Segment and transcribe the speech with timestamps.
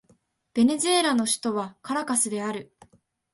[0.55, 2.73] ベネズエラの首都はカラカスである